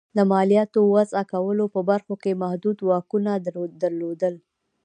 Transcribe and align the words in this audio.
د 0.17 0.19
مالیاتو 0.31 0.79
وضعه 0.95 1.23
کولو 1.33 1.65
په 1.73 1.79
برخو 1.89 2.13
کې 2.23 2.39
محدود 2.41 2.77
واکونه 2.81 3.31
درلودل. 3.81 4.35